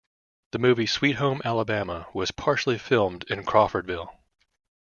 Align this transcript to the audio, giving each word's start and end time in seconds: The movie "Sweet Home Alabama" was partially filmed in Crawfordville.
The 0.51 0.57
movie 0.57 0.87
"Sweet 0.87 1.17
Home 1.17 1.43
Alabama" 1.45 2.07
was 2.11 2.31
partially 2.31 2.79
filmed 2.79 3.23
in 3.29 3.43
Crawfordville. 3.45 4.09